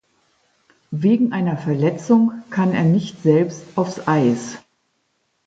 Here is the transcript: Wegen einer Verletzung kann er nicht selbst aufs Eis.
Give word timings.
Wegen 0.89 1.31
einer 1.31 1.57
Verletzung 1.57 2.31
kann 2.49 2.73
er 2.73 2.83
nicht 2.85 3.21
selbst 3.21 3.61
aufs 3.75 4.07
Eis. 4.07 4.57